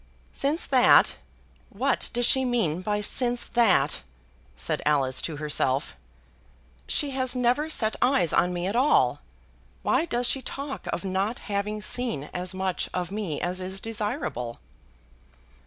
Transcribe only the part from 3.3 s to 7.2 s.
that'?" said Alice to herself. "She